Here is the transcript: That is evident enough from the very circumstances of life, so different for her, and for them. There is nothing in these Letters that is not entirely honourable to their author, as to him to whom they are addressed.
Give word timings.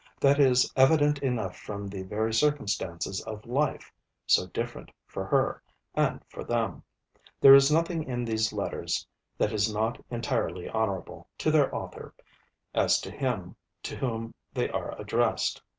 That 0.19 0.39
is 0.39 0.73
evident 0.75 1.19
enough 1.19 1.55
from 1.55 1.87
the 1.87 2.01
very 2.01 2.33
circumstances 2.33 3.21
of 3.25 3.45
life, 3.45 3.93
so 4.25 4.47
different 4.47 4.89
for 5.05 5.25
her, 5.27 5.61
and 5.93 6.25
for 6.27 6.43
them. 6.43 6.81
There 7.39 7.53
is 7.53 7.69
nothing 7.71 8.05
in 8.05 8.25
these 8.25 8.51
Letters 8.51 9.05
that 9.37 9.53
is 9.53 9.71
not 9.71 10.03
entirely 10.09 10.67
honourable 10.67 11.29
to 11.37 11.51
their 11.51 11.71
author, 11.75 12.15
as 12.73 12.99
to 13.01 13.11
him 13.11 13.55
to 13.83 13.95
whom 13.95 14.33
they 14.51 14.71
are 14.71 14.99
addressed. 14.99 15.61